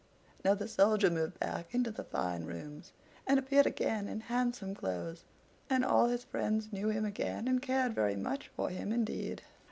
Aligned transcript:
Now 0.43 0.55
the 0.55 0.67
Soldier 0.67 1.11
moved 1.11 1.39
back 1.39 1.75
into 1.75 1.91
the 1.91 2.03
fine 2.03 2.43
rooms, 2.45 2.91
and 3.27 3.37
appeared 3.37 3.67
again 3.67 4.07
in 4.07 4.21
handsome 4.21 4.73
clothes; 4.73 5.25
and 5.69 5.85
all 5.85 6.07
his 6.07 6.23
friends 6.23 6.73
knew 6.73 6.89
him 6.89 7.05
again, 7.05 7.47
and 7.47 7.61
cared 7.61 7.93
very 7.93 8.15
much 8.15 8.47
for 8.47 8.69
him 8.71 8.91
indeed. 8.91 9.43